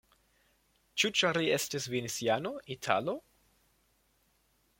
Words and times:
Ĉu 1.01 1.11
ĉar 1.21 1.39
li 1.41 1.51
estis 1.57 1.85
veneciano, 1.97 2.55
italo? 2.77 3.17